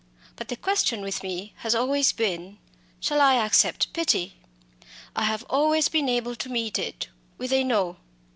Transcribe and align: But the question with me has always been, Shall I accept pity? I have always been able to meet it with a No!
But 0.35 0.47
the 0.47 0.55
question 0.55 1.01
with 1.01 1.21
me 1.21 1.53
has 1.57 1.75
always 1.75 2.11
been, 2.11 2.57
Shall 2.99 3.21
I 3.21 3.35
accept 3.35 3.93
pity? 3.93 4.33
I 5.15 5.25
have 5.25 5.45
always 5.47 5.89
been 5.89 6.09
able 6.09 6.33
to 6.37 6.49
meet 6.49 6.79
it 6.79 7.09
with 7.37 7.53
a 7.53 7.63
No! 7.63 7.97